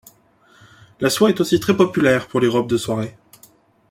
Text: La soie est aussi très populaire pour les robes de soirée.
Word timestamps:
La 0.99 1.11
soie 1.11 1.29
est 1.29 1.39
aussi 1.41 1.59
très 1.59 1.77
populaire 1.77 2.27
pour 2.27 2.39
les 2.39 2.47
robes 2.47 2.67
de 2.67 2.75
soirée. 2.77 3.15